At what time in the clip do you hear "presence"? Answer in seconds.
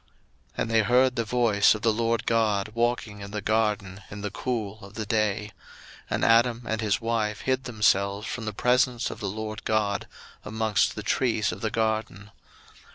8.51-9.11